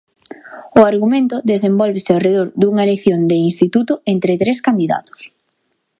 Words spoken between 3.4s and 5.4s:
instituto entre tres candidatos.